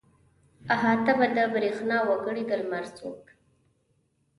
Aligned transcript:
احاطه 0.73 1.13
به 1.19 1.27
د 1.35 1.37
برېښنا 1.53 1.97
وکړي 2.09 2.43
د 2.49 2.51
لمر 2.61 2.85
څوک. 2.97 3.21